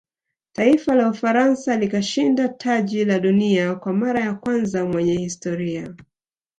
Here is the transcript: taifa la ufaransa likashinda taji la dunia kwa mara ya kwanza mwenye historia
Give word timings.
taifa 0.55 0.95
la 0.95 1.09
ufaransa 1.09 1.77
likashinda 1.77 2.47
taji 2.49 3.05
la 3.05 3.19
dunia 3.19 3.75
kwa 3.75 3.93
mara 3.93 4.19
ya 4.19 4.33
kwanza 4.33 4.85
mwenye 4.85 5.13
historia 5.13 5.95